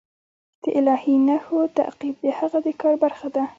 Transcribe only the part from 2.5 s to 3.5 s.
د کار برخه ده.